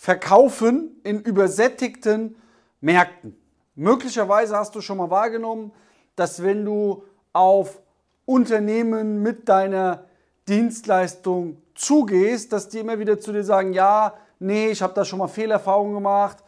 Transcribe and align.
verkaufen 0.00 0.98
in 1.04 1.20
übersättigten 1.20 2.34
Märkten. 2.80 3.36
Möglicherweise 3.74 4.56
hast 4.56 4.74
du 4.74 4.80
schon 4.80 4.96
mal 4.96 5.10
wahrgenommen, 5.10 5.72
dass 6.16 6.42
wenn 6.42 6.64
du 6.64 7.04
auf 7.34 7.82
Unternehmen 8.24 9.20
mit 9.20 9.46
deiner 9.50 10.06
Dienstleistung 10.48 11.60
zugehst, 11.74 12.50
dass 12.50 12.70
die 12.70 12.78
immer 12.78 12.98
wieder 12.98 13.20
zu 13.20 13.30
dir 13.30 13.44
sagen, 13.44 13.74
ja, 13.74 14.14
nee, 14.38 14.70
ich 14.70 14.80
habe 14.80 14.94
da 14.94 15.04
schon 15.04 15.18
mal 15.18 15.28
Fehlerfahrungen 15.28 15.92
gemacht 15.92 16.38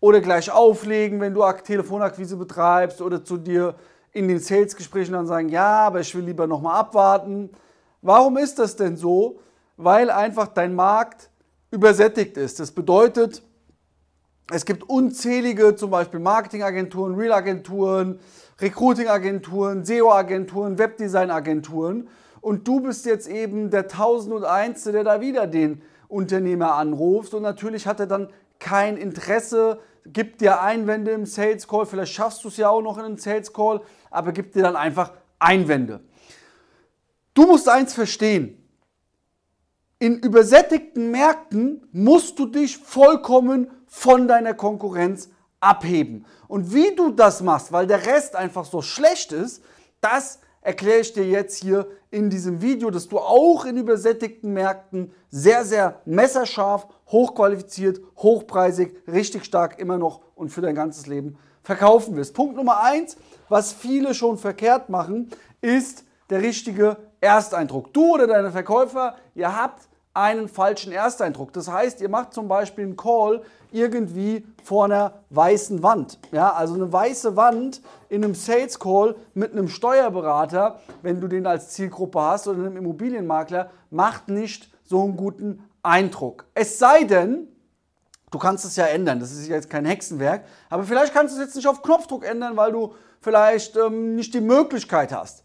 oder 0.00 0.20
gleich 0.20 0.50
auflegen, 0.50 1.20
wenn 1.20 1.34
du 1.34 1.44
Telefonakquise 1.52 2.36
betreibst 2.36 3.00
oder 3.00 3.24
zu 3.24 3.36
dir 3.36 3.76
in 4.10 4.26
den 4.26 4.40
Salesgesprächen 4.40 5.12
dann 5.12 5.28
sagen, 5.28 5.50
ja, 5.50 5.86
aber 5.86 6.00
ich 6.00 6.12
will 6.16 6.24
lieber 6.24 6.48
nochmal 6.48 6.80
abwarten. 6.80 7.50
Warum 8.02 8.38
ist 8.38 8.58
das 8.58 8.74
denn 8.74 8.96
so? 8.96 9.38
Weil 9.76 10.10
einfach 10.10 10.48
dein 10.48 10.74
Markt 10.74 11.30
übersättigt 11.70 12.36
ist. 12.36 12.60
Das 12.60 12.72
bedeutet, 12.72 13.42
es 14.50 14.64
gibt 14.64 14.88
unzählige 14.88 15.76
zum 15.76 15.90
Beispiel 15.90 16.20
Marketingagenturen, 16.20 17.14
Real-Agenturen, 17.14 18.18
Recruiting-Agenturen, 18.60 19.84
SEO-Agenturen, 19.84 20.78
Webdesign-Agenturen 20.78 22.08
und 22.40 22.66
du 22.66 22.80
bist 22.80 23.04
jetzt 23.04 23.28
eben 23.28 23.70
der 23.70 23.82
1001. 23.82 24.84
der 24.84 25.04
da 25.04 25.20
wieder 25.20 25.46
den 25.46 25.82
Unternehmer 26.08 26.74
anruft 26.74 27.34
und 27.34 27.42
natürlich 27.42 27.86
hat 27.86 28.00
er 28.00 28.06
dann 28.06 28.28
kein 28.58 28.96
Interesse, 28.96 29.80
gibt 30.06 30.40
dir 30.40 30.62
Einwände 30.62 31.10
im 31.10 31.26
Sales 31.26 31.68
Call, 31.68 31.84
vielleicht 31.84 32.12
schaffst 32.12 32.42
du 32.42 32.48
es 32.48 32.56
ja 32.56 32.70
auch 32.70 32.80
noch 32.80 32.96
in 32.96 33.04
einem 33.04 33.18
Sales 33.18 33.52
Call, 33.52 33.82
aber 34.10 34.32
gibt 34.32 34.54
dir 34.54 34.62
dann 34.62 34.76
einfach 34.76 35.12
Einwände. 35.38 36.00
Du 37.34 37.46
musst 37.46 37.68
eins 37.68 37.92
verstehen, 37.92 38.56
in 39.98 40.18
übersättigten 40.18 41.10
Märkten 41.10 41.88
musst 41.92 42.38
du 42.38 42.46
dich 42.46 42.78
vollkommen 42.78 43.70
von 43.86 44.28
deiner 44.28 44.54
Konkurrenz 44.54 45.30
abheben. 45.60 46.24
Und 46.46 46.72
wie 46.72 46.94
du 46.94 47.10
das 47.10 47.42
machst, 47.42 47.72
weil 47.72 47.86
der 47.86 48.06
Rest 48.06 48.36
einfach 48.36 48.64
so 48.64 48.80
schlecht 48.80 49.32
ist, 49.32 49.62
das 50.00 50.38
erkläre 50.60 51.00
ich 51.00 51.12
dir 51.12 51.24
jetzt 51.24 51.56
hier 51.56 51.88
in 52.10 52.30
diesem 52.30 52.62
Video, 52.62 52.90
dass 52.90 53.08
du 53.08 53.18
auch 53.18 53.64
in 53.64 53.76
übersättigten 53.76 54.52
Märkten 54.52 55.12
sehr, 55.30 55.64
sehr 55.64 56.00
messerscharf, 56.04 56.86
hochqualifiziert, 57.08 58.00
hochpreisig, 58.16 58.94
richtig 59.06 59.44
stark 59.44 59.78
immer 59.78 59.98
noch 59.98 60.20
und 60.34 60.50
für 60.50 60.60
dein 60.60 60.74
ganzes 60.74 61.06
Leben 61.06 61.38
verkaufen 61.62 62.16
wirst. 62.16 62.34
Punkt 62.34 62.56
Nummer 62.56 62.82
eins, 62.82 63.16
was 63.48 63.72
viele 63.72 64.14
schon 64.14 64.38
verkehrt 64.38 64.88
machen, 64.88 65.30
ist 65.60 66.04
der 66.30 66.42
richtige 66.42 66.96
Ersteindruck. 67.20 67.92
Du 67.92 68.14
oder 68.14 68.26
deine 68.26 68.50
Verkäufer, 68.50 69.16
ihr 69.34 69.56
habt 69.56 69.88
einen 70.14 70.48
falschen 70.48 70.92
Ersteindruck. 70.92 71.52
Das 71.52 71.70
heißt, 71.70 72.00
ihr 72.00 72.08
macht 72.08 72.34
zum 72.34 72.48
Beispiel 72.48 72.84
einen 72.84 72.96
Call 72.96 73.42
irgendwie 73.70 74.44
vor 74.64 74.86
einer 74.86 75.20
weißen 75.30 75.82
Wand. 75.82 76.18
Ja, 76.32 76.52
also 76.52 76.74
eine 76.74 76.92
weiße 76.92 77.36
Wand 77.36 77.82
in 78.08 78.24
einem 78.24 78.34
Sales 78.34 78.78
Call 78.78 79.14
mit 79.34 79.52
einem 79.52 79.68
Steuerberater, 79.68 80.80
wenn 81.02 81.20
du 81.20 81.28
den 81.28 81.46
als 81.46 81.70
Zielgruppe 81.70 82.20
hast 82.20 82.48
oder 82.48 82.58
einem 82.58 82.76
Immobilienmakler, 82.76 83.70
macht 83.90 84.28
nicht 84.28 84.70
so 84.84 85.04
einen 85.04 85.16
guten 85.16 85.62
Eindruck. 85.82 86.46
Es 86.54 86.78
sei 86.78 87.04
denn, 87.04 87.46
du 88.30 88.38
kannst 88.38 88.64
es 88.64 88.74
ja 88.76 88.86
ändern. 88.86 89.20
Das 89.20 89.30
ist 89.30 89.46
jetzt 89.46 89.70
kein 89.70 89.84
Hexenwerk, 89.84 90.44
aber 90.68 90.82
vielleicht 90.82 91.12
kannst 91.12 91.36
du 91.36 91.40
es 91.40 91.46
jetzt 91.46 91.56
nicht 91.56 91.68
auf 91.68 91.82
Knopfdruck 91.82 92.24
ändern, 92.24 92.56
weil 92.56 92.72
du 92.72 92.94
vielleicht 93.20 93.76
ähm, 93.76 94.16
nicht 94.16 94.34
die 94.34 94.40
Möglichkeit 94.40 95.12
hast 95.12 95.44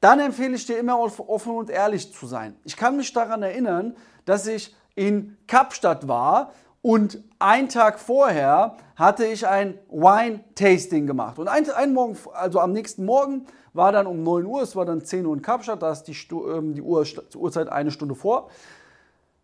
dann 0.00 0.20
empfehle 0.20 0.54
ich 0.54 0.66
dir 0.66 0.78
immer 0.78 0.98
offen 0.98 1.54
und 1.54 1.70
ehrlich 1.70 2.12
zu 2.12 2.26
sein. 2.26 2.56
Ich 2.64 2.76
kann 2.76 2.96
mich 2.96 3.12
daran 3.12 3.42
erinnern, 3.42 3.96
dass 4.24 4.46
ich 4.46 4.74
in 4.94 5.36
Kapstadt 5.46 6.08
war 6.08 6.52
und 6.82 7.22
einen 7.38 7.68
Tag 7.68 7.98
vorher 7.98 8.76
hatte 8.96 9.26
ich 9.26 9.46
ein 9.46 9.78
Wine-Tasting 9.88 11.06
gemacht. 11.06 11.38
Und 11.38 11.48
ein, 11.48 11.70
ein, 11.70 11.92
Morgen, 11.92 12.16
also 12.32 12.60
am 12.60 12.72
nächsten 12.72 13.04
Morgen 13.04 13.46
war 13.72 13.92
dann 13.92 14.06
um 14.06 14.22
9 14.22 14.46
Uhr, 14.46 14.62
es 14.62 14.74
war 14.76 14.86
dann 14.86 15.04
10 15.04 15.26
Uhr 15.26 15.34
in 15.34 15.42
Kapstadt, 15.42 15.82
da 15.82 15.92
ist 15.92 16.04
die, 16.04 16.16
ähm, 16.32 16.74
die 16.74 16.82
Uhr, 16.82 17.04
Uhrzeit 17.34 17.68
eine 17.68 17.90
Stunde 17.90 18.14
vor, 18.14 18.50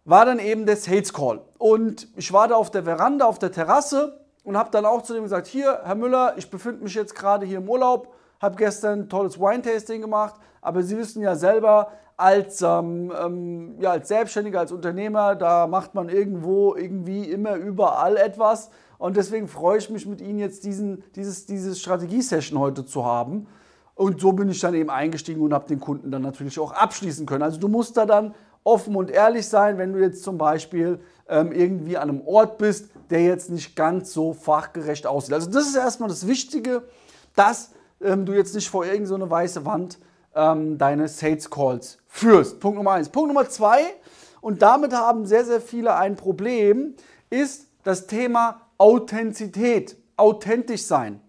war 0.05 0.25
dann 0.25 0.39
eben 0.39 0.66
der 0.66 0.77
Sales 0.77 1.12
Call. 1.12 1.43
Und 1.59 2.09
ich 2.16 2.33
war 2.33 2.49
da 2.49 2.55
auf 2.55 2.71
der 2.71 2.84
Veranda, 2.84 3.27
auf 3.27 3.39
der 3.39 3.53
Terrasse 3.53 4.21
und 4.45 4.56
habe 4.56 4.71
dann 4.71 4.87
auch 4.87 5.03
zu 5.03 5.12
dem 5.12 5.25
gesagt, 5.25 5.47
hier, 5.47 5.81
Herr 5.84 5.95
Müller, 5.95 6.34
ich 6.37 6.50
befinde 6.50 6.83
mich 6.83 6.95
jetzt 6.95 7.15
gerade 7.15 7.45
hier 7.45 7.59
im 7.59 7.69
Urlaub, 7.69 8.15
habe 8.41 8.56
gestern 8.56 9.00
ein 9.00 9.08
tolles 9.08 9.38
Wine-Tasting 9.38 10.00
gemacht, 10.00 10.34
aber 10.60 10.82
Sie 10.82 10.97
wissen 10.97 11.22
ja 11.22 11.34
selber, 11.34 11.91
als, 12.16 12.62
ähm, 12.62 13.12
ähm, 13.19 13.80
ja, 13.80 13.92
als 13.92 14.08
Selbstständiger, 14.08 14.60
als 14.60 14.72
Unternehmer, 14.72 15.34
da 15.34 15.66
macht 15.66 15.94
man 15.94 16.08
irgendwo, 16.08 16.74
irgendwie, 16.74 17.24
immer, 17.30 17.56
überall 17.56 18.16
etwas. 18.16 18.70
Und 18.98 19.16
deswegen 19.16 19.48
freue 19.48 19.78
ich 19.78 19.91
mich 19.91 20.06
mit 20.06 20.20
Ihnen 20.20 20.38
jetzt 20.38 20.64
diesen, 20.64 21.04
dieses, 21.14 21.44
dieses 21.44 21.78
Strategie-Session 21.80 22.58
heute 22.58 22.86
zu 22.86 23.04
haben. 23.04 23.47
Und 23.94 24.20
so 24.20 24.32
bin 24.32 24.48
ich 24.48 24.60
dann 24.60 24.74
eben 24.74 24.91
eingestiegen 24.91 25.41
und 25.42 25.53
habe 25.53 25.68
den 25.68 25.80
Kunden 25.80 26.10
dann 26.10 26.22
natürlich 26.22 26.58
auch 26.58 26.72
abschließen 26.72 27.26
können. 27.26 27.42
Also 27.42 27.58
du 27.58 27.68
musst 27.68 27.97
da 27.97 28.06
dann 28.06 28.34
offen 28.64 28.97
und 28.97 29.10
ehrlich 29.10 29.47
sein, 29.47 29.78
wenn 29.78 29.92
du 29.92 30.00
jetzt 30.00 30.22
zum 30.22 30.38
Beispiel 30.38 30.98
ähm, 31.28 31.53
irgendwie 31.53 31.97
an 31.97 32.10
einem 32.10 32.20
Ort 32.26 32.58
bist, 32.58 32.91
der 33.10 33.22
jetzt 33.22 33.48
nicht 33.50 33.76
ganz 33.76 34.12
so 34.12 34.32
fachgerecht 34.32 35.06
aussieht. 35.06 35.34
Also 35.34 35.50
das 35.50 35.68
ist 35.68 35.76
erstmal 35.76 36.08
das 36.08 36.26
Wichtige, 36.26 36.82
dass 37.34 37.70
ähm, 38.01 38.27
du 38.27 38.33
jetzt 38.33 38.55
nicht 38.55 38.69
vor 38.69 38.84
irgendeine 38.84 39.25
so 39.25 39.31
weiße 39.31 39.65
Wand 39.65 39.99
ähm, 40.34 40.79
deine 40.79 41.09
Sales 41.09 41.51
Calls 41.51 41.99
führst. 42.07 42.61
Punkt 42.61 42.77
Nummer 42.77 42.93
eins. 42.93 43.09
Punkt 43.09 43.29
Nummer 43.29 43.49
zwei, 43.49 43.95
und 44.41 44.62
damit 44.62 44.93
haben 44.93 45.27
sehr, 45.27 45.45
sehr 45.45 45.61
viele 45.61 45.97
ein 45.97 46.15
Problem, 46.15 46.95
ist 47.31 47.67
das 47.83 48.07
Thema 48.07 48.61
Authentizität. 48.79 49.97
Authentisch 50.17 50.84
sein. 50.84 51.21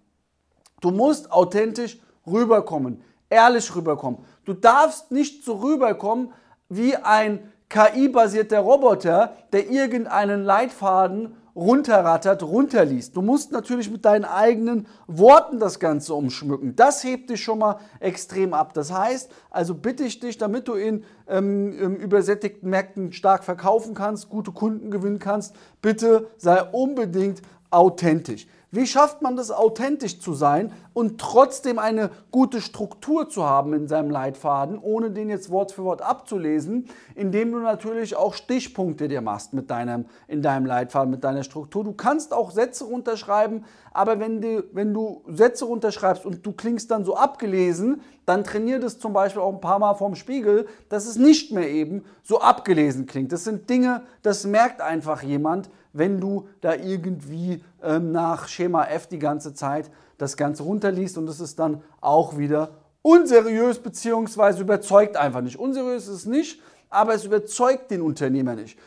Du 0.81 0.91
musst 0.91 1.31
authentisch 1.31 1.99
rüberkommen, 2.27 3.01
ehrlich 3.29 3.75
rüberkommen. 3.75 4.19
Du 4.45 4.53
darfst 4.53 5.11
nicht 5.11 5.43
so 5.43 5.55
rüberkommen 5.55 6.31
wie 6.69 6.95
ein 6.95 7.51
KI-basierter 7.69 8.59
Roboter, 8.59 9.35
der 9.51 9.69
irgendeinen 9.69 10.43
Leitfaden 10.43 11.35
runterrattert, 11.57 12.43
runterliest. 12.43 13.15
Du 13.15 13.23
musst 13.23 13.51
natürlich 13.51 13.89
mit 13.89 14.05
deinen 14.05 14.25
eigenen 14.25 14.85
Worten 15.07 15.59
das 15.59 15.79
Ganze 15.79 16.13
umschmücken. 16.13 16.75
Das 16.75 17.03
hebt 17.03 17.31
dich 17.31 17.43
schon 17.43 17.59
mal 17.59 17.79
extrem 17.99 18.53
ab. 18.53 18.73
Das 18.73 18.93
heißt, 18.93 19.31
also 19.49 19.73
bitte 19.73 20.03
ich 20.03 20.19
dich, 20.19 20.37
damit 20.37 20.67
du 20.67 20.75
in 20.75 21.03
ähm, 21.27 21.95
übersättigten 21.95 22.69
Märkten 22.69 23.11
stark 23.11 23.43
verkaufen 23.43 23.95
kannst, 23.95 24.29
gute 24.29 24.51
Kunden 24.51 24.91
gewinnen 24.91 25.19
kannst, 25.19 25.55
bitte 25.81 26.27
sei 26.37 26.61
unbedingt 26.61 27.41
authentisch. 27.71 28.47
Wie 28.69 28.85
schafft 28.85 29.21
man 29.21 29.35
das, 29.35 29.49
authentisch 29.49 30.19
zu 30.19 30.33
sein 30.33 30.73
und 30.97 31.21
trotzdem 31.21 31.77
eine 31.77 32.09
gute 32.31 32.59
Struktur 32.59 33.29
zu 33.29 33.45
haben 33.45 33.73
in 33.73 33.87
seinem 33.87 34.09
Leitfaden, 34.09 34.79
ohne 34.79 35.11
den 35.11 35.29
jetzt 35.29 35.51
Wort 35.51 35.71
für 35.71 35.83
Wort 35.83 36.01
abzulesen, 36.01 36.87
indem 37.13 37.51
du 37.51 37.59
natürlich 37.59 38.15
auch 38.15 38.33
Stichpunkte 38.33 39.07
dir 39.07 39.21
machst 39.21 39.53
mit 39.53 39.69
deinem, 39.69 40.05
in 40.27 40.41
deinem 40.41 40.65
Leitfaden, 40.65 41.11
mit 41.11 41.23
deiner 41.23 41.43
Struktur. 41.43 41.83
Du 41.83 41.93
kannst 41.93 42.33
auch 42.33 42.49
Sätze 42.49 42.85
runterschreiben, 42.85 43.63
aber 43.93 44.19
wenn 44.19 44.41
du, 44.41 44.63
wenn 44.71 44.91
du 44.91 45.21
Sätze 45.27 45.65
runterschreibst 45.65 46.25
und 46.25 46.43
du 46.43 46.51
klingst 46.51 46.89
dann 46.89 47.05
so 47.05 47.15
abgelesen, 47.15 48.01
dann 48.25 48.43
trainier 48.43 48.79
das 48.79 48.97
zum 48.97 49.13
Beispiel 49.13 49.43
auch 49.43 49.53
ein 49.53 49.61
paar 49.61 49.77
Mal 49.77 49.93
vorm 49.93 50.15
Spiegel, 50.15 50.65
dass 50.89 51.05
es 51.05 51.17
nicht 51.17 51.51
mehr 51.51 51.69
eben 51.69 52.05
so 52.23 52.41
abgelesen 52.41 53.05
klingt. 53.05 53.31
Das 53.31 53.43
sind 53.43 53.69
Dinge, 53.69 54.01
das 54.23 54.47
merkt 54.47 54.81
einfach 54.81 55.21
jemand, 55.21 55.69
wenn 55.93 56.19
du 56.19 56.47
da 56.61 56.73
irgendwie 56.73 57.63
ähm, 57.83 58.11
nach 58.11 58.47
Schema 58.47 58.85
F 58.85 59.05
die 59.05 59.19
ganze 59.19 59.53
Zeit 59.53 59.91
das 60.17 60.37
Ganze 60.37 60.63
runterliest 60.63 61.17
und 61.17 61.25
das 61.25 61.39
ist 61.39 61.59
dann 61.59 61.83
auch 62.01 62.37
wieder 62.37 62.69
unseriös 63.01 63.79
bzw. 63.79 64.61
überzeugt 64.61 65.15
einfach 65.15 65.41
nicht. 65.41 65.57
Unseriös 65.57 66.07
ist 66.07 66.13
es 66.13 66.25
nicht, 66.25 66.61
aber 66.89 67.13
es 67.13 67.23
überzeugt 67.23 67.91
den 67.91 68.01
Unternehmer 68.01 68.55
nicht. 68.55 68.77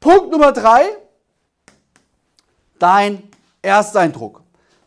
Punkt 0.00 0.30
Nummer 0.30 0.52
drei, 0.52 0.84
dein 2.78 3.22
Ersteindruck. 3.62 4.42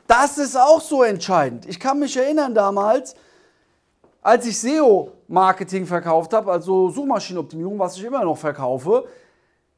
Das 0.08 0.38
ist 0.38 0.58
auch 0.58 0.82
so 0.82 1.04
entscheidend. 1.04 1.66
Ich 1.68 1.80
kann 1.80 2.00
mich 2.00 2.18
erinnern 2.18 2.54
damals, 2.54 3.16
als 4.22 4.46
ich 4.46 4.60
SEO-Marketing 4.60 5.86
verkauft 5.86 6.34
habe, 6.34 6.52
also 6.52 6.90
Suchmaschinenoptimierung, 6.90 7.80
was 7.80 7.98
ich 7.98 8.04
immer 8.04 8.24
noch 8.24 8.38
verkaufe, 8.38 9.06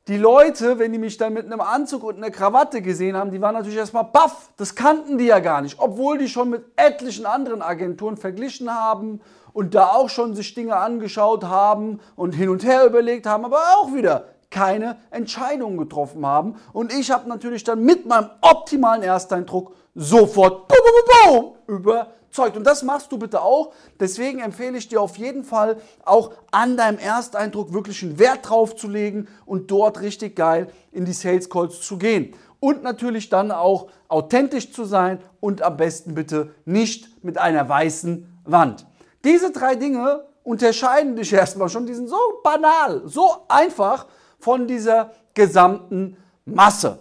die 0.07 0.17
Leute, 0.17 0.79
wenn 0.79 0.91
die 0.91 0.99
mich 0.99 1.17
dann 1.17 1.33
mit 1.33 1.45
einem 1.45 1.61
Anzug 1.61 2.03
und 2.03 2.17
einer 2.17 2.29
Krawatte 2.29 2.81
gesehen 2.81 3.15
haben, 3.15 3.31
die 3.31 3.39
waren 3.39 3.55
natürlich 3.55 3.77
erstmal 3.77 4.03
baff. 4.03 4.49
Das 4.57 4.75
kannten 4.75 5.17
die 5.17 5.25
ja 5.25 5.39
gar 5.39 5.61
nicht. 5.61 5.79
Obwohl 5.79 6.17
die 6.17 6.27
schon 6.27 6.49
mit 6.49 6.65
etlichen 6.75 7.25
anderen 7.25 7.61
Agenturen 7.61 8.17
verglichen 8.17 8.73
haben 8.73 9.21
und 9.53 9.75
da 9.75 9.87
auch 9.87 10.09
schon 10.09 10.35
sich 10.35 10.53
Dinge 10.55 10.75
angeschaut 10.75 11.45
haben 11.45 12.01
und 12.17 12.33
hin 12.33 12.49
und 12.49 12.65
her 12.65 12.85
überlegt 12.85 13.25
haben, 13.25 13.45
aber 13.45 13.59
auch 13.77 13.93
wieder 13.93 14.32
keine 14.53 14.97
Entscheidungen 15.09 15.77
getroffen 15.77 16.25
haben. 16.25 16.55
Und 16.73 16.93
ich 16.93 17.09
habe 17.09 17.27
natürlich 17.27 17.63
dann 17.63 17.83
mit 17.83 18.05
meinem 18.05 18.29
optimalen 18.41 19.01
Ersteindruck 19.01 19.75
sofort 19.95 20.67
boom, 20.67 20.77
boom, 20.85 21.55
boom, 21.67 21.75
überzeugt. 21.75 22.55
Und 22.55 22.63
das 22.63 22.83
machst 22.83 23.11
du 23.11 23.17
bitte 23.17 23.41
auch. 23.41 23.73
Deswegen 23.99 24.39
empfehle 24.39 24.77
ich 24.77 24.87
dir 24.87 25.01
auf 25.01 25.17
jeden 25.17 25.43
Fall 25.43 25.77
auch 26.05 26.33
an 26.51 26.77
deinem 26.77 26.99
Ersteindruck 26.99 27.73
wirklich 27.73 28.03
einen 28.03 28.19
Wert 28.19 28.47
drauf 28.47 28.75
zu 28.75 28.87
legen 28.87 29.27
und 29.47 29.71
dort 29.71 30.01
richtig 30.01 30.35
geil 30.35 30.67
in 30.91 31.05
die 31.05 31.13
Sales 31.13 31.49
Calls 31.49 31.81
zu 31.81 31.97
gehen. 31.97 32.35
Und 32.59 32.83
natürlich 32.83 33.29
dann 33.29 33.51
auch 33.51 33.87
authentisch 34.07 34.71
zu 34.71 34.85
sein 34.85 35.19
und 35.39 35.63
am 35.63 35.77
besten 35.77 36.13
bitte 36.13 36.53
nicht 36.65 37.23
mit 37.23 37.39
einer 37.39 37.67
weißen 37.67 38.41
Wand. 38.45 38.85
Diese 39.23 39.51
drei 39.51 39.75
Dinge 39.75 40.25
unterscheiden 40.43 41.15
dich 41.15 41.33
erstmal 41.33 41.69
schon, 41.69 41.87
die 41.87 41.95
sind 41.95 42.07
so 42.07 42.19
banal, 42.43 43.01
so 43.05 43.45
einfach 43.47 44.05
von 44.43 44.67
dieser 44.67 45.11
gesamten 45.33 46.17
Masse. 46.45 46.99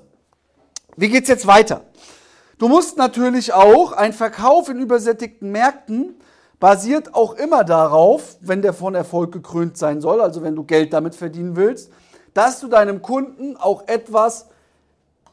Wie 0.97 1.09
geht 1.09 1.25
es 1.25 1.29
jetzt 1.29 1.47
weiter? 1.47 1.83
Du 2.59 2.69
musst 2.69 2.97
natürlich 2.97 3.53
auch, 3.53 3.93
ein 3.93 4.13
Verkauf 4.13 4.69
in 4.69 4.79
übersättigten 4.79 5.51
Märkten 5.51 6.15
basiert 6.61 7.15
auch 7.15 7.35
immer 7.35 7.65
darauf, 7.65 8.37
wenn 8.41 8.63
der 8.63 8.73
von 8.73 8.95
Erfolg 8.95 9.33
gekrönt 9.33 9.77
sein 9.77 10.01
soll, 10.01 10.21
also 10.21 10.43
wenn 10.43 10.55
du 10.55 10.63
Geld 10.63 10.93
damit 10.93 11.17
verdienen 11.17 11.57
willst, 11.57 11.91
dass 12.35 12.61
du 12.61 12.69
deinem 12.69 13.03
Kunden 13.03 13.57
auch 13.57 13.89
etwas 13.89 14.47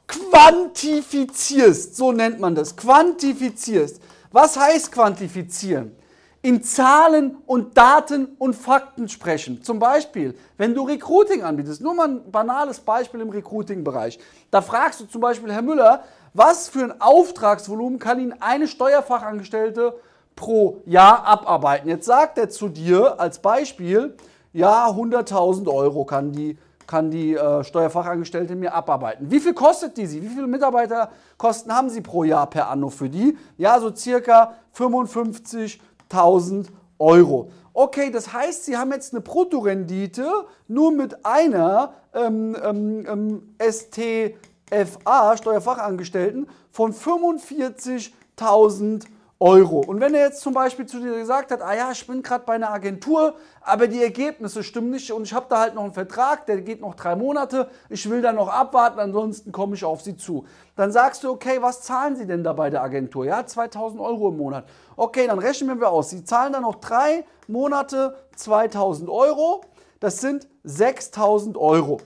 quantifizierst. 0.07 1.95
So 1.95 2.11
nennt 2.11 2.39
man 2.39 2.56
das. 2.56 2.75
Quantifizierst. 2.75 4.01
Was 4.31 4.57
heißt 4.57 4.91
quantifizieren? 4.91 5.95
In 6.41 6.63
Zahlen 6.63 7.38
und 7.45 7.77
Daten 7.77 8.36
und 8.38 8.56
Fakten 8.56 9.09
sprechen. 9.09 9.62
Zum 9.62 9.80
Beispiel, 9.80 10.38
wenn 10.57 10.74
du 10.74 10.83
Recruiting 10.83 11.44
anbietest, 11.44 11.81
nur 11.81 11.94
mal 11.94 12.07
ein 12.07 12.31
banales 12.31 12.80
Beispiel 12.80 13.19
im 13.19 13.30
Recruiting-Bereich. 13.30 14.19
Da 14.50 14.62
fragst 14.62 15.01
du 15.01 15.06
zum 15.06 15.19
Beispiel, 15.21 15.51
Herr 15.51 15.62
Müller, 15.62 16.03
was 16.33 16.69
für 16.69 16.83
ein 16.83 17.01
Auftragsvolumen 17.01 18.00
kann 18.00 18.19
Ihnen 18.19 18.36
eine 18.39 18.68
Steuerfachangestellte 18.68 19.95
pro 20.36 20.81
Jahr 20.86 21.25
abarbeiten? 21.25 21.89
Jetzt 21.89 22.06
sagt 22.06 22.38
er 22.38 22.50
zu 22.50 22.69
dir 22.69 23.19
als 23.19 23.39
Beispiel, 23.39 24.15
ja, 24.53 24.88
100.000 24.88 25.68
Euro 25.68 26.06
kann 26.06 26.31
die, 26.31 26.57
kann 26.88 27.12
die 27.12 27.35
äh, 27.35 27.63
Steuerfachangestellte 27.65 28.56
mir 28.56 28.74
abarbeiten. 28.74 29.30
Wie 29.30 29.42
viel 29.42 29.53
kostet 29.53 29.97
die 29.97 30.06
sie? 30.06 30.21
Wie 30.21 30.30
viele 30.30 30.47
Mitarbeiterkosten 30.47 31.75
haben 31.75 31.89
Sie 31.89 32.01
pro 32.01 32.24
Jahr 32.24 32.50
per 32.50 32.69
Anno 32.69 32.89
für 32.89 33.09
die? 33.09 33.38
Ja, 33.57 33.80
so 33.80 33.94
circa 33.94 34.56
55 34.71 35.81
1000 36.09 36.71
Euro. 36.97 37.51
Okay, 37.73 38.09
das 38.11 38.33
heißt, 38.33 38.65
Sie 38.65 38.75
haben 38.77 38.91
jetzt 38.91 39.13
eine 39.13 39.21
Bruttorendite 39.21 40.27
nur 40.67 40.91
mit 40.91 41.25
einer 41.25 41.94
ähm, 42.13 42.57
ähm, 42.61 43.06
ähm 43.07 43.56
STFA, 43.59 45.38
Steuerfachangestellten, 45.38 46.50
von 46.71 46.94
45.000 46.94 49.03
Euro. 49.03 49.19
Und 49.41 50.01
wenn 50.01 50.13
er 50.13 50.25
jetzt 50.25 50.41
zum 50.41 50.53
Beispiel 50.53 50.86
zu 50.86 51.00
dir 51.00 51.15
gesagt 51.15 51.51
hat, 51.51 51.62
ah 51.62 51.74
ja, 51.74 51.91
ich 51.91 52.06
bin 52.06 52.21
gerade 52.21 52.44
bei 52.45 52.56
einer 52.56 52.71
Agentur, 52.71 53.36
aber 53.62 53.88
die 53.88 54.03
Ergebnisse 54.03 54.63
stimmen 54.63 54.89
nicht 54.89 55.13
und 55.13 55.24
ich 55.24 55.33
habe 55.33 55.45
da 55.47 55.59
halt 55.59 55.75
noch 55.75 55.83
einen 55.83 55.94
Vertrag, 55.94 56.45
der 56.45 56.59
geht 56.59 56.81
noch 56.81 56.94
drei 56.95 57.15
Monate, 57.15 57.69
ich 57.88 58.09
will 58.09 58.21
da 58.21 58.33
noch 58.33 58.50
abwarten, 58.50 59.00
ansonsten 59.00 59.53
komme 59.53 59.75
ich 59.75 59.86
auf 59.86 60.01
Sie 60.01 60.18
zu. 60.18 60.45
Dann 60.75 60.91
sagst 60.91 61.24
du, 61.24 61.30
okay, 61.30 61.62
was 61.62 61.83
zahlen 61.83 62.18
Sie 62.18 62.27
denn 62.27 62.44
da 62.44 62.51
bei 62.51 62.69
der 62.69 62.83
Agentur? 62.83 63.24
Ja, 63.24 63.45
2000 63.45 64.01
Euro 64.01 64.27
im 64.27 64.36
Monat. 64.36 64.65
Okay, 64.97 65.25
dann 65.25 65.39
rechnen 65.39 65.80
wir 65.80 65.89
aus. 65.89 66.09
Sie 66.09 66.25
zahlen 66.25 66.51
da 66.51 66.59
noch 66.59 66.75
drei 66.75 67.24
Monate 67.47 68.18
2000 68.35 69.09
Euro. 69.09 69.62
Das 70.01 70.19
sind 70.19 70.50
6000 70.65 71.56
Euro. 71.56 72.01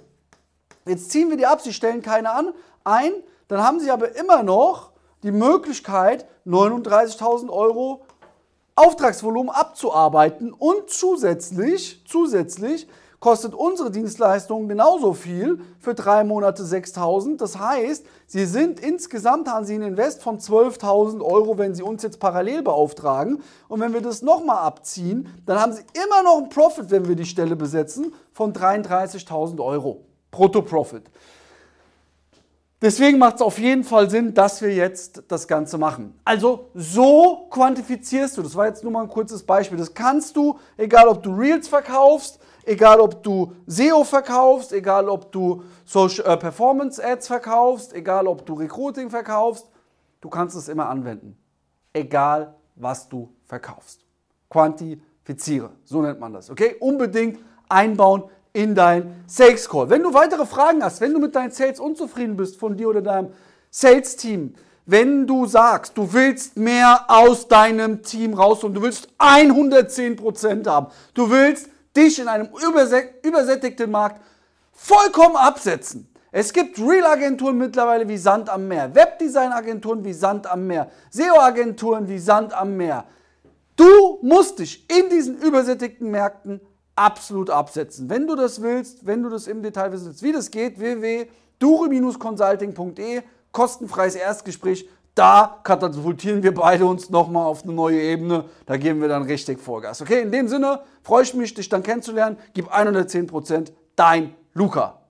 Jetzt 0.85 1.09
ziehen 1.09 1.31
wir 1.31 1.37
die 1.37 1.47
ab, 1.47 1.61
Sie 1.61 1.73
stellen 1.73 2.03
keine 2.03 2.31
an, 2.31 2.53
ein, 2.83 3.11
dann 3.47 3.63
haben 3.63 3.79
Sie 3.79 3.89
aber 3.89 4.15
immer 4.15 4.43
noch 4.43 4.92
die 5.23 5.31
Möglichkeit, 5.31 6.25
39.000 6.45 7.49
Euro 7.49 8.01
Auftragsvolumen 8.75 9.53
abzuarbeiten 9.53 10.51
und 10.51 10.89
zusätzlich, 10.89 12.03
zusätzlich 12.07 12.87
kostet 13.23 13.53
unsere 13.53 13.89
Dienstleistung 13.89 14.67
genauso 14.67 15.13
viel 15.13 15.61
für 15.79 15.93
drei 15.93 16.25
Monate 16.25 16.63
6.000. 16.63 17.37
Das 17.37 17.57
heißt, 17.57 18.05
Sie 18.27 18.45
sind 18.45 18.81
insgesamt, 18.81 19.47
haben 19.47 19.65
Sie 19.65 19.75
einen 19.75 19.89
Invest 19.89 20.21
von 20.21 20.39
12.000 20.39 21.23
Euro, 21.23 21.57
wenn 21.57 21.73
Sie 21.73 21.83
uns 21.83 22.03
jetzt 22.03 22.19
parallel 22.19 22.63
beauftragen. 22.63 23.41
Und 23.69 23.79
wenn 23.79 23.93
wir 23.93 24.01
das 24.01 24.23
nochmal 24.23 24.57
abziehen, 24.57 25.29
dann 25.45 25.61
haben 25.61 25.71
Sie 25.71 25.83
immer 25.93 26.23
noch 26.23 26.37
einen 26.39 26.49
Profit, 26.49 26.91
wenn 26.91 27.07
wir 27.07 27.15
die 27.15 27.25
Stelle 27.25 27.55
besetzen, 27.55 28.13
von 28.33 28.51
33.000 28.51 29.63
Euro. 29.63 30.03
Brutto-Profit. 30.31 31.03
Deswegen 32.83 33.17
macht 33.17 33.35
es 33.35 33.41
auf 33.41 33.59
jeden 33.59 33.85
Fall 33.85 34.09
Sinn, 34.09 34.33
dass 34.33 34.61
wir 34.61 34.75
jetzt 34.75 35.23
das 35.29 35.47
Ganze 35.47 35.77
machen. 35.77 36.19
Also 36.25 36.69
so 36.73 37.47
quantifizierst 37.49 38.37
du, 38.37 38.41
das 38.41 38.57
war 38.57 38.67
jetzt 38.67 38.83
nur 38.83 38.91
mal 38.91 39.03
ein 39.03 39.07
kurzes 39.07 39.41
Beispiel, 39.41 39.77
das 39.77 39.93
kannst 39.93 40.35
du, 40.35 40.59
egal 40.75 41.07
ob 41.07 41.23
du 41.23 41.33
Reels 41.33 41.69
verkaufst, 41.69 42.41
egal 42.65 42.99
ob 42.99 43.23
du 43.23 43.53
SEO 43.67 44.03
verkaufst, 44.03 44.73
egal 44.73 45.07
ob 45.07 45.31
du 45.31 45.63
Social, 45.85 46.25
äh, 46.25 46.35
Performance 46.35 47.01
Ads 47.01 47.27
verkaufst, 47.27 47.93
egal 47.93 48.27
ob 48.27 48.45
du 48.45 48.53
Recruiting 48.55 49.09
verkaufst, 49.09 49.71
du 50.19 50.27
kannst 50.27 50.57
es 50.57 50.67
immer 50.67 50.89
anwenden. 50.89 51.37
Egal 51.93 52.53
was 52.75 53.07
du 53.07 53.33
verkaufst. 53.45 54.03
Quantifiziere, 54.49 55.69
so 55.85 56.01
nennt 56.01 56.19
man 56.19 56.33
das. 56.33 56.49
Okay? 56.49 56.75
Unbedingt 56.81 57.39
einbauen 57.69 58.23
in 58.53 58.75
dein 58.75 59.23
Sales 59.27 59.67
Call. 59.67 59.89
Wenn 59.89 60.03
du 60.03 60.13
weitere 60.13 60.45
Fragen 60.45 60.83
hast, 60.83 61.01
wenn 61.01 61.13
du 61.13 61.19
mit 61.19 61.35
deinen 61.35 61.51
Sales 61.51 61.79
unzufrieden 61.79 62.37
bist 62.37 62.57
von 62.57 62.77
dir 62.77 62.87
oder 62.89 63.01
deinem 63.01 63.33
Sales 63.71 64.15
Team, 64.15 64.53
wenn 64.85 65.25
du 65.25 65.45
sagst, 65.45 65.97
du 65.97 66.13
willst 66.13 66.57
mehr 66.57 67.05
aus 67.07 67.47
deinem 67.47 68.03
Team 68.03 68.33
raus 68.33 68.63
und 68.63 68.75
du 68.75 68.81
willst 68.81 69.07
110% 69.17 70.67
haben, 70.67 70.87
du 71.13 71.29
willst 71.29 71.69
dich 71.95 72.19
in 72.19 72.27
einem 72.27 72.49
übersättigten 73.23 73.89
Markt 73.89 74.21
vollkommen 74.71 75.35
absetzen. 75.35 76.09
Es 76.31 76.51
gibt 76.51 76.79
Real-Agenturen 76.79 77.57
mittlerweile 77.57 78.07
wie 78.07 78.17
Sand 78.17 78.49
am 78.49 78.67
Meer, 78.67 78.93
Webdesign-Agenturen 78.93 80.03
wie 80.03 80.13
Sand 80.13 80.51
am 80.51 80.67
Meer, 80.67 80.89
SEO-Agenturen 81.11 82.07
wie 82.07 82.17
Sand 82.17 82.53
am 82.53 82.75
Meer. 82.75 83.05
Du 83.75 84.19
musst 84.21 84.59
dich 84.59 84.87
in 84.89 85.09
diesen 85.09 85.37
übersättigten 85.37 86.09
Märkten 86.09 86.59
absolut 86.95 87.49
absetzen. 87.49 88.09
Wenn 88.09 88.27
du 88.27 88.35
das 88.35 88.61
willst, 88.61 89.05
wenn 89.05 89.23
du 89.23 89.29
das 89.29 89.47
im 89.47 89.63
Detail 89.63 89.91
wissen 89.91 90.05
willst, 90.07 90.23
wie 90.23 90.31
das 90.31 90.49
geht, 90.51 90.79
www.dure-consulting.de, 90.79 93.21
kostenfreies 93.51 94.15
Erstgespräch. 94.15 94.87
Da 95.15 95.59
katapultieren 95.63 96.41
wir 96.41 96.55
beide 96.55 96.87
uns 96.87 97.11
nochmal 97.11 97.45
auf 97.45 97.63
eine 97.63 97.73
neue 97.73 98.01
Ebene. 98.01 98.45
Da 98.65 98.77
geben 98.77 98.99
wir 99.01 99.07
dann 99.07 99.21
richtig 99.23 99.59
Vollgas. 99.59 100.01
Okay, 100.01 100.21
in 100.21 100.31
dem 100.31 100.47
Sinne 100.47 100.79
freue 101.03 101.21
ich 101.23 101.35
mich, 101.35 101.53
dich 101.53 101.69
dann 101.69 101.83
kennenzulernen. 101.83 102.37
Gib 102.53 102.73
110%, 102.73 103.71
dein 103.95 104.33
Luca. 104.53 105.02